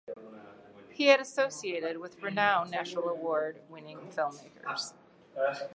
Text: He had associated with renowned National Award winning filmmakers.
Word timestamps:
He 0.89 1.05
had 1.05 1.19
associated 1.19 1.99
with 1.99 2.23
renowned 2.23 2.71
National 2.71 3.07
Award 3.09 3.61
winning 3.69 3.99
filmmakers. 4.09 4.93